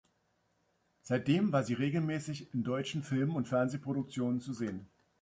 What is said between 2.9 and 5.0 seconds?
Film- und Fernsehproduktionen zu sehen.